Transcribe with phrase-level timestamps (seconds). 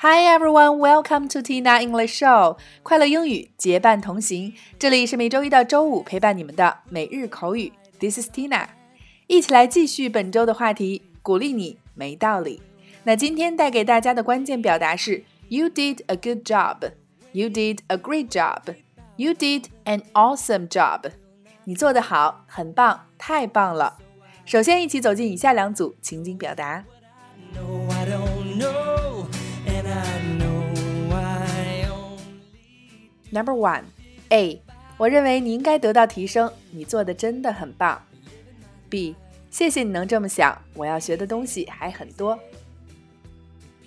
[0.00, 2.56] Hi everyone, welcome to Tina English Show。
[2.84, 7.72] 快乐英语结伴同行，这里是每周一到周五陪伴你们的每日口语。
[7.98, 8.68] This is Tina，
[9.26, 12.62] 一起来继续本周的话题，鼓励你没道理。
[13.02, 16.92] 那今天带给大家的关键表达是 You did a good job,
[17.32, 18.76] You did a great job,
[19.16, 21.10] You did an awesome job。
[21.64, 23.98] 你做得好，很棒，太棒了。
[24.44, 26.84] 首先，一起走进以下两组情景表达。
[33.31, 33.83] Number one,
[34.29, 34.61] A，
[34.97, 38.01] 我认为你应该得到提升，你做的真的很棒。
[38.89, 39.15] B，
[39.49, 42.39] 谢谢你能这么想，我要学的东西还很多。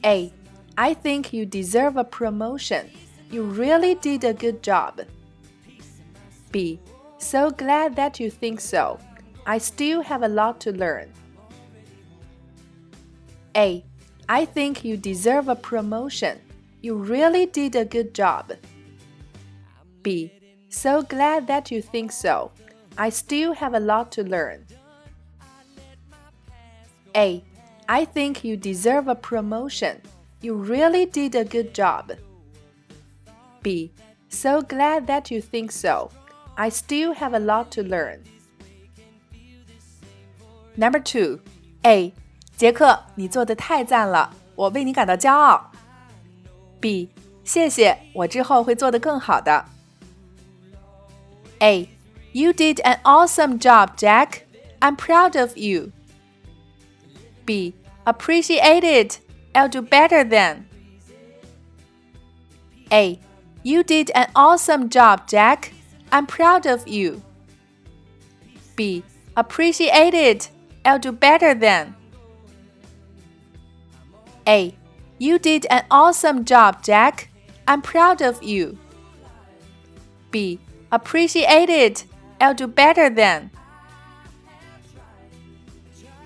[0.03, 0.33] A,
[0.75, 2.87] I think you deserve a promotion.
[3.31, 5.05] You really did a good job.
[6.51, 6.79] B,
[7.19, 8.99] so glad that you think so.
[9.45, 11.09] I still have a lot to learn.
[13.55, 13.85] A.
[14.29, 16.39] I think you deserve a promotion.
[16.83, 18.57] You really did a good job.
[20.03, 20.31] B.
[20.69, 22.51] So glad that you think so.
[22.97, 24.67] I still have a lot to learn.
[27.15, 27.43] A.
[27.89, 30.01] I think you deserve a promotion.
[30.41, 32.13] You really did a good job.
[33.63, 33.93] B.
[34.29, 36.11] So glad that you think so.
[36.57, 38.21] I still have a lot to learn.
[40.77, 41.41] Number two,
[41.85, 42.13] A.
[42.57, 45.71] 杰克，你做的太赞了，我为你感到骄傲。
[46.81, 47.11] B.
[47.45, 49.65] 谢谢，我之后会做得更好的。
[51.62, 51.90] A.
[52.34, 54.48] You did an awesome job, Jack.
[54.82, 55.92] I'm proud of you.
[57.46, 57.76] B.
[58.08, 59.20] Appreciate it.
[59.54, 60.68] I'll do better then.
[62.92, 63.20] A.
[63.64, 65.72] You did an awesome job, Jack.
[66.12, 67.22] I'm proud of you.
[68.76, 69.04] B.
[69.38, 70.50] Appreciate it.
[70.84, 71.96] I'll do better then.
[74.48, 74.76] A.
[75.20, 77.30] You did an awesome job, Jack.
[77.68, 78.80] I'm proud of you.
[80.32, 80.60] B.
[80.92, 82.04] Appreciate it.
[82.38, 83.50] I'll do better than.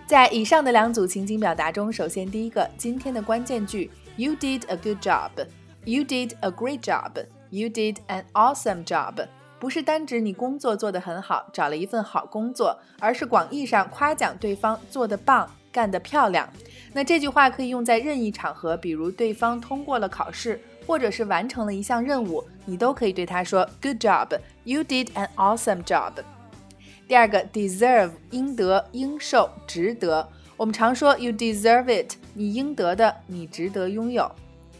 [0.07, 5.29] 在以上的两组情景表达中，首先第一个，今天的关键句：You did a good job.
[5.83, 7.11] You did a great job.
[7.51, 9.27] You did an awesome job.
[9.59, 16.49] 不是单指你工作做得很好，找了一份好工作，而是广义上夸奖对方做得棒，干得漂亮。
[16.93, 26.13] 那这句话可以用在任意场合，比如对方通过了考试，或者是完成了一项任务，你都可以对他说 Good job, you did an awesome job。
[27.07, 30.27] 第二个，deserve 应得、应受、值得。
[30.57, 34.31] 我们常说 You deserve it，你应得的，你值得拥有。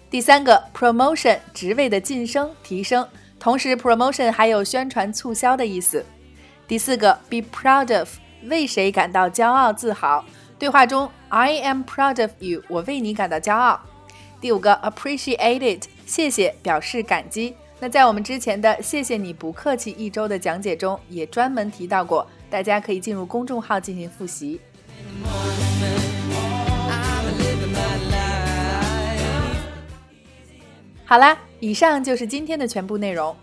[0.10, 3.08] 第三个，promotion 职位的晋升、提升。
[3.40, 6.04] 同时，promotion 还有宣传促销的意思。
[6.68, 10.24] 第四个，be proud of 为谁感到骄傲自豪。
[10.58, 13.82] 对话中，I am proud of you，我为你感到骄傲。
[14.40, 17.56] 第五个，appreciate it 谢谢，表示感激。
[17.80, 24.62] 那在我们之前的“谢谢你不客气”一周的讲解中，也专门提到过，大家可以进入公众号进行复习。
[31.04, 33.36] 好啦，以上就是今天的全部内容。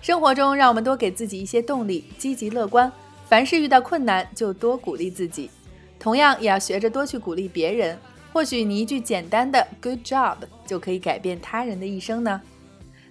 [0.00, 2.90] 生活中，让我们多给自己一些动力，积极乐观。
[3.28, 5.50] 凡是遇到困难，就多鼓励自己。
[5.98, 7.98] 同样，也要学着多去鼓励别人。
[8.32, 12.40] 或许你一句简单的 “good job” 就可以改变他人的一生呢。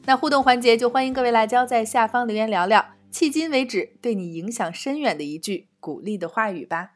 [0.05, 6.93] 那互动环节就欢迎各位辣椒在下方留言聊聊，迄今为止对你影响深远的一句鼓励的话语吧。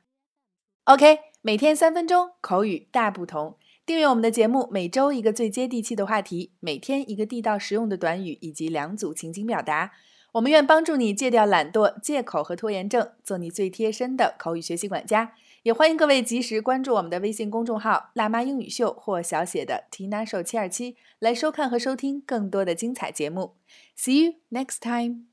[0.85, 3.57] OK，每天三分钟，口语大不同。
[3.85, 9.91] 订阅我们的节目，每周一个最接地气的话题，每天一个地道实用的短语，以及两组情景表达。
[10.33, 15.33] 我们愿帮助你戒掉懒惰、借口和拖延症，做你最贴身的口语学习管家。
[15.61, 23.55] 也欢迎各位及时关注我们的微信公众号“辣妈英语秀”或小写的 “Tina 手七二七”，来收看和收听更多的精彩节目。
[23.95, 25.32] See you next time.